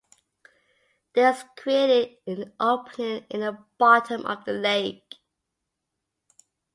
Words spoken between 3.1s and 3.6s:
in the